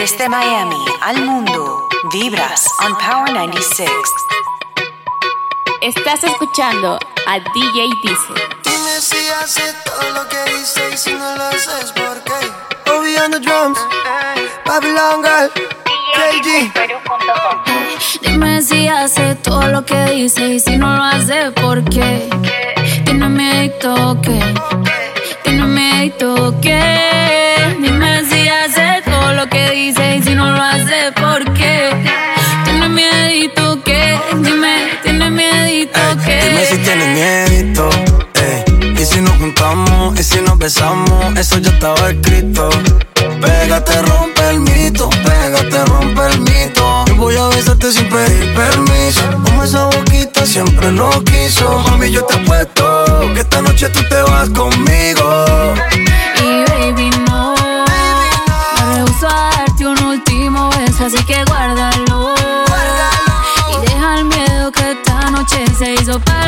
[0.00, 3.90] Desde Miami al mundo, vibras on Power 96.
[5.82, 8.32] Estás escuchando a DJ Dice.
[8.64, 12.90] Dime si haces todo lo que dice y si no lo haces, ¿por qué?
[12.90, 13.78] Obi on the drums,
[14.64, 15.50] Babylon Girl,
[16.14, 16.72] KG.
[18.22, 22.30] Dime si hace todo lo que dice y si no lo hace, ¿por qué?
[23.04, 24.40] Tiene miedo que,
[25.44, 27.09] tiene miedo que.
[40.16, 42.68] Y si nos besamos, eso ya estaba escrito.
[43.40, 47.04] Pégate, rompe el mito, pégate, rompe el mito.
[47.06, 49.22] Yo voy a besarte sin pedir permiso.
[49.44, 51.78] Como esa boquita siempre lo quiso.
[51.88, 55.44] Mami, yo te apuesto que esta noche tú te vas conmigo.
[56.42, 57.54] Y baby, no.
[58.76, 62.34] Me rehuso a darte un último beso, así que guárdalo.
[63.72, 66.40] Y deja el miedo que esta noche se hizo para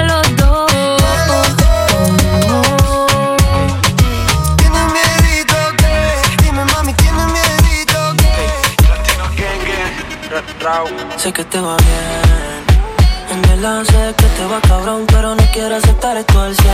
[10.63, 10.95] que.
[11.17, 12.63] Sé que te va bien.
[13.31, 16.73] En verdad sé que te va cabrón, pero no quiero aceptar esto al 100.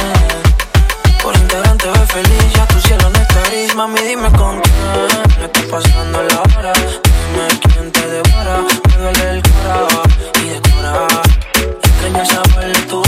[1.22, 3.74] Por integrante ve feliz, ya tu cielo no está gris.
[3.74, 6.72] Mami, dime con quién me está pasando la hora.
[6.74, 8.56] Dime quién te devora,
[8.88, 9.86] me duele el cora
[10.42, 11.06] y decora.
[11.82, 13.07] Extraño de tu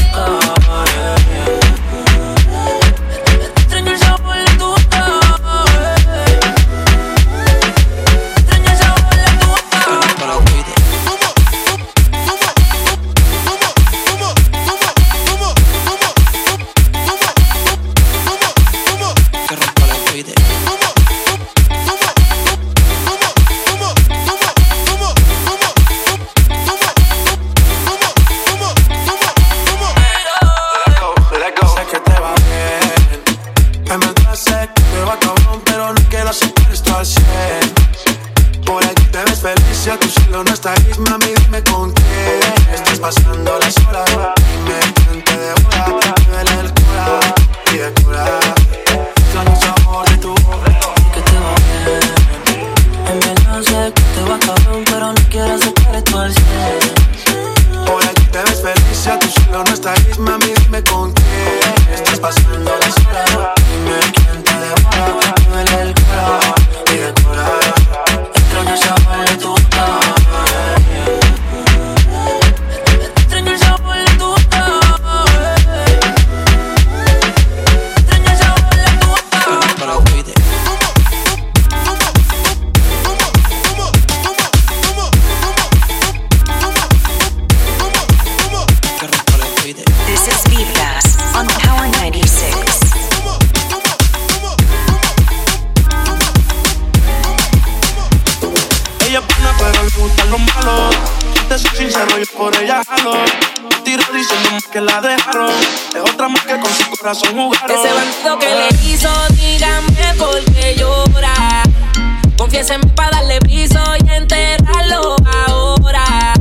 [107.00, 107.70] corazón jugaron.
[107.70, 111.62] Ese bandido que le hizo, dígame por qué llora.
[112.36, 115.16] Confiéseme para darle piso y enterrarlo
[115.46, 116.34] ahora.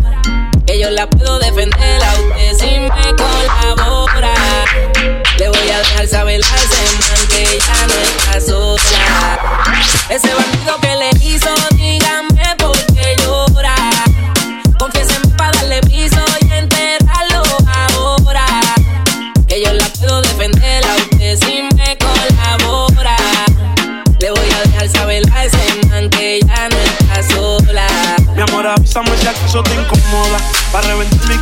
[0.65, 4.33] Que yo la puedo defender a usted si me colabora.
[5.37, 9.39] Le voy a dejar saber a ese man que ya no está sola.
[10.09, 11.55] Ese bandido que le hizo,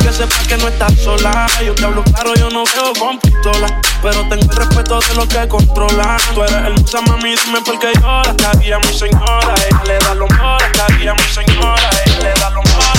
[0.08, 1.46] que sepas que no estás sola.
[1.64, 3.68] Yo te hablo claro, yo no veo con pistola.
[4.02, 6.16] Pero tengo el respeto de lo que controla.
[6.34, 8.34] Tú eres hermosa, mami, dime por qué lloras.
[8.40, 10.70] La guía, mi señora, ella le da los moras.
[10.76, 12.97] La guía, mi señora, ella le da los moras.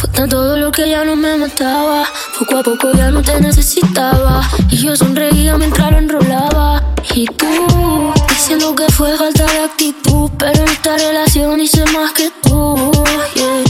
[0.00, 2.06] Fue tanto dolor que ya no me mataba.
[2.38, 4.40] Poco a poco ya no te necesitaba.
[4.70, 6.82] Y yo sonreía mientras lo enrolaba.
[7.14, 10.30] Y tú, diciendo que fue falta de actitud.
[10.38, 12.90] Pero en esta relación hice más que tú.
[13.34, 13.62] Yeah.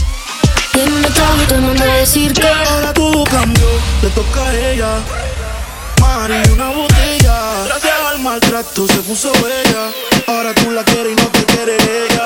[0.73, 3.67] Y en un estado todo mundo a decir que Ahora todo cambió.
[4.01, 4.99] le toca a ella.
[5.99, 7.65] Mari, una botella.
[7.65, 9.91] Gracias al maltrato se puso bella.
[10.27, 12.23] Ahora tú la quieres y no te quiere ella.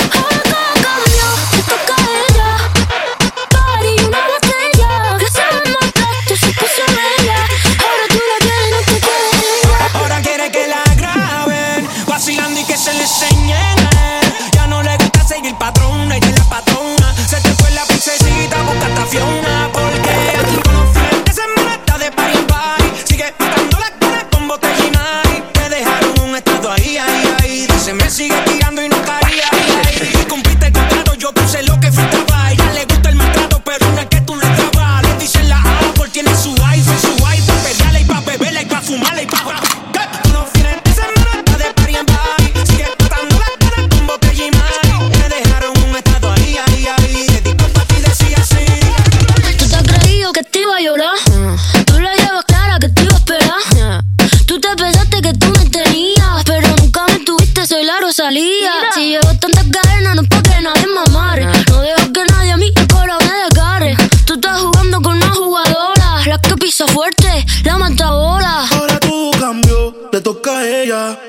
[58.93, 61.45] Si llevo tantas cadenas, no es pa' que nadie me amarre.
[61.69, 63.95] No dejo que nadie a mí el coro me desgarre.
[64.25, 68.65] Tú estás jugando con una jugadora, la que pisa fuerte, la mata bola.
[68.71, 71.19] Ahora todo cambió, le toca a ella.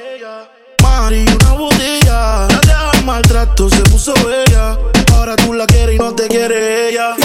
[0.82, 2.46] Mari, una botella.
[2.48, 4.78] Gracias al maltrato se puso bella.
[5.14, 7.16] Ahora tú la quieres y no te quiere ella.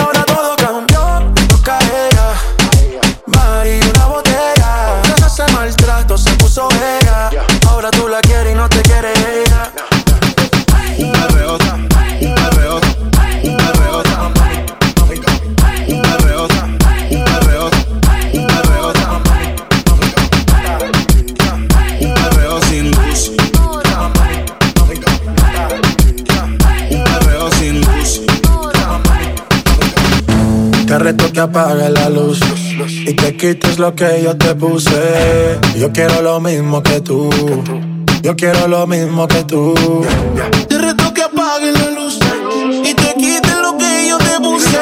[31.31, 32.39] Que apague la luz
[32.89, 35.59] y que quites lo que yo te puse.
[35.77, 37.29] Yo quiero lo mismo que tú.
[38.21, 39.73] Yo quiero lo mismo que tú.
[40.67, 42.19] Te reto que apagues la luz
[42.83, 44.79] y te quites lo que yo te puse.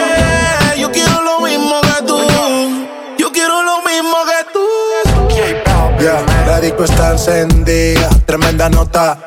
[0.80, 2.20] Yo quiero lo mismo que tú.
[3.18, 4.66] Yo quiero lo mismo que tú.
[6.02, 9.18] Ya, la disco está encendida, tremenda nota.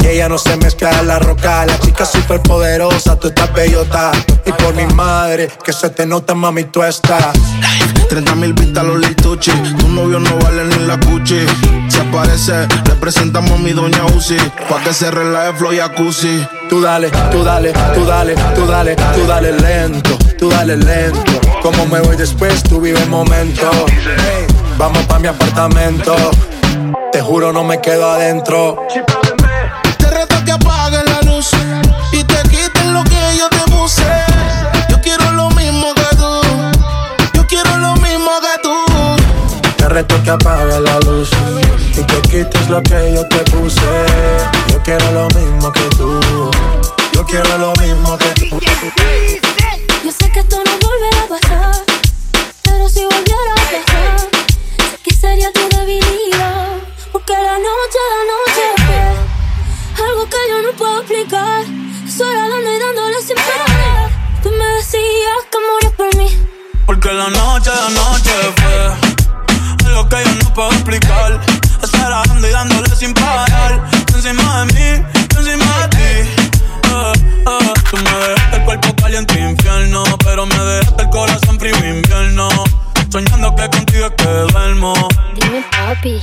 [0.00, 1.64] Y ella no se mezcla en la roca.
[1.66, 4.10] La chica súper poderosa, tú estás bellota.
[4.44, 7.32] Y por mi madre, que se te nota, mami, tú estás.
[8.08, 9.52] 30 mil vistas los lituchi.
[9.78, 11.46] Tu novio no vale ni la cuchi.
[11.88, 14.36] Si aparece, le presentamos a mi doña Uzi.
[14.68, 16.44] Pa' que se relaje flow y jacuzzi.
[16.68, 21.40] Tú dale, tú dale, tú dale, tú dale, tú dale lento, tú dale lento.
[21.62, 23.70] Como me voy después, tú vive el momento.
[23.86, 24.46] Hey,
[24.76, 26.16] vamos pa' mi apartamento.
[27.14, 28.88] Te juro, no me quedo adentro.
[29.98, 31.48] Te reto que apagues la luz
[32.10, 34.02] y te quites lo que yo te puse.
[34.88, 36.40] Yo quiero lo mismo que tú.
[37.34, 38.74] Yo quiero lo mismo que tú.
[39.76, 41.30] Te reto que apague la luz
[41.96, 43.80] y que quites lo que yo te puse.
[44.72, 46.20] Yo quiero lo mismo que tú.
[47.12, 48.58] Yo quiero lo mismo que tú.
[50.04, 51.84] Yo sé que esto no volverá a pasar,
[52.64, 54.18] pero si volviera a pasar,
[54.90, 56.63] sé que sería tu debilidad.
[57.26, 58.64] Porque la noche, la noche
[59.96, 61.62] fue algo que yo no puedo explicar.
[62.06, 64.10] Estoy dando y dándole sin parar.
[64.42, 66.38] Tú me decías que morías por mí.
[66.84, 71.40] Porque la noche, la noche fue algo que yo no puedo explicar.
[71.82, 73.88] Estar dando y dándole sin parar.
[74.04, 76.30] Tú encima de mí, tú encima de ti.
[76.90, 77.12] Eh,
[77.46, 77.72] eh.
[77.90, 80.04] Tú me dejaste el cuerpo caliente infierno.
[80.24, 82.50] Pero me dejaste el corazón frío invierno.
[83.10, 85.08] Soñando que contigo es que duermo.
[85.36, 86.22] Dime, papi.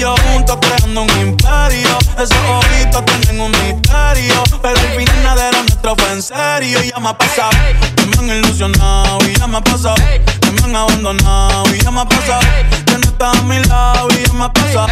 [0.00, 1.98] Yo juntos creando un imperio.
[2.16, 4.42] Esos ojitos tienen un misterio.
[4.62, 6.82] Pero al final era nuestro fue en serio.
[6.82, 7.50] Y ya me ha pasado,
[7.96, 9.18] que me han ilusionado.
[9.28, 11.74] Y ya me ha pasado, que me han abandonado.
[11.74, 12.40] Y ya me ha pasado,
[12.86, 14.08] que no estás a mi lado.
[14.18, 14.88] Y ya me ha pasado,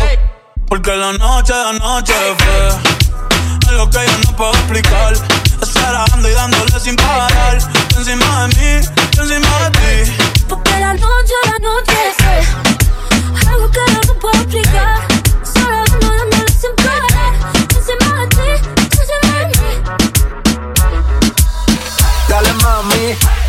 [0.68, 5.14] porque la noche, la noche fue algo que yo no puedo explicar.
[5.62, 7.58] Esperando y dándole sin parar.
[7.96, 8.86] Encima de mí,
[9.16, 9.70] encima de
[10.04, 10.12] ti.
[10.46, 14.97] Porque la noche, la noche fue algo que yo no puedo explicar.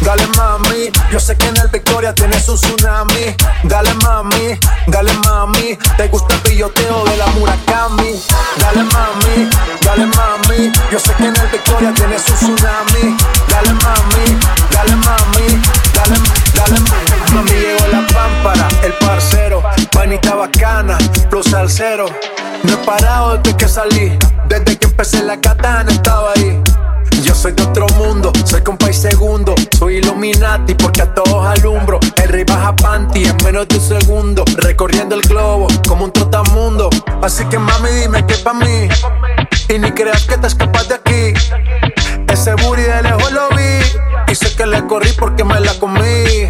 [0.09, 0.91] Dale mami.
[1.11, 3.35] Yo sé que en el Victoria tienes un tsunami.
[3.63, 5.77] Dale mami, dale mami.
[5.97, 8.19] Te gusta el pilloteo de la Murakami.
[8.57, 9.49] Dale mami,
[9.85, 10.71] dale mami.
[10.91, 13.17] Yo sé que en el Victoria tienes un tsunami.
[13.51, 14.25] Dale mami,
[14.71, 15.47] dale mami,
[15.93, 16.17] dale,
[16.55, 17.33] dale mami.
[17.33, 19.61] Mami llegó la pámpara, el parcero,
[19.91, 20.97] panita bacana,
[21.29, 22.07] plus al cero.
[22.63, 26.59] No he parado desde que salí, desde que empecé la katana estaba ahí.
[27.39, 29.55] Soy de otro mundo, soy compa y segundo.
[29.77, 31.98] Soy Illuminati porque a todos alumbro.
[32.22, 34.43] El rey baja panty en menos de un segundo.
[34.58, 36.89] Recorriendo el globo como un trotamundo.
[37.22, 38.89] Así que mami, dime qué pa' mí.
[39.69, 41.34] Y ni creas que te escapas de aquí.
[42.27, 43.86] Ese booty de lejos lo vi.
[44.29, 46.50] Y sé que le corrí porque me la comí.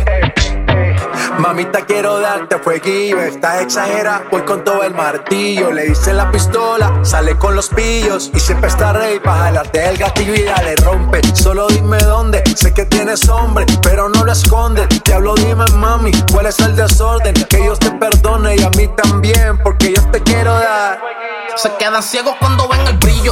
[1.40, 3.22] Mamita, quiero darte fueguillo.
[3.22, 5.72] Estás exagera, voy con todo el martillo.
[5.72, 8.30] Le hice la pistola, sale con los pillos.
[8.34, 11.22] Y siempre está rey para jalarte el gatillo y dale rompe.
[11.34, 14.90] Solo dime dónde, sé que tienes hombre, pero no lo escondes.
[15.02, 17.34] Te hablo, dime mami, cuál es el desorden.
[17.34, 21.00] Que Dios te perdone y a mí también, porque yo te quiero dar.
[21.56, 23.32] Se quedan ciegos cuando ven el brillo.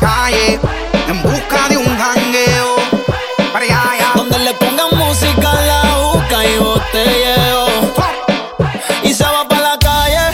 [0.00, 0.58] Calle
[1.08, 2.76] en busca de un jangueo.
[3.52, 4.12] Para allá, allá.
[4.16, 7.66] Donde le pongan música a la boca y botelleo.
[9.04, 10.26] Y se va para la calle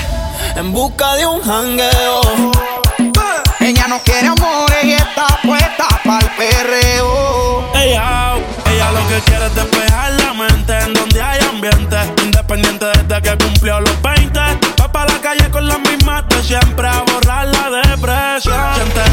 [0.56, 1.95] en busca de un jangueo.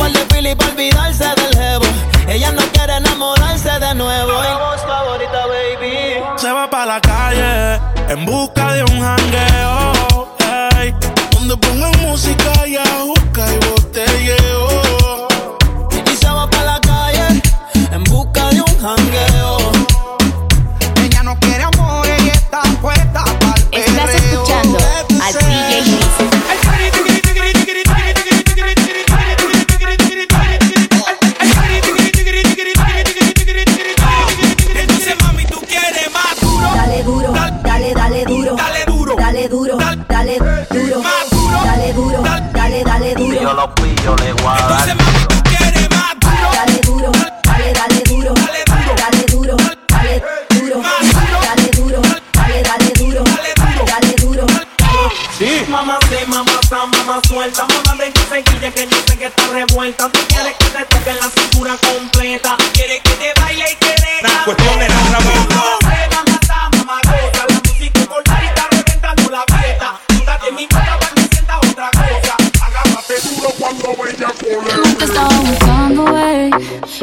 [0.00, 1.84] Par de pili para olvidarse del jevo.
[2.26, 4.32] Ella no quiere enamorarse de nuevo.
[4.32, 6.22] Y voz favorita, baby.
[6.36, 9.92] Se va para la calle en busca de un jangueo.
[10.80, 10.94] ey.
[11.32, 13.19] Donde pongan música y busca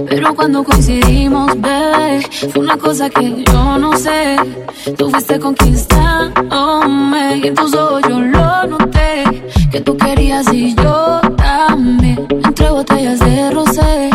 [0.06, 4.36] pero cuando coincidimos, bebé, fue una cosa que yo no sé.
[4.98, 9.24] Tú fuiste conquistándome y en tus ojos yo lo noté.
[9.72, 12.28] Que tú querías y yo también.
[12.30, 14.10] Entre botellas de rosé,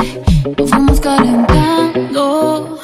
[0.56, 2.78] nos fuimos calentando.